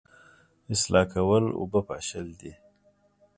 [0.73, 2.51] اصلاح کول اوبه پاشل دي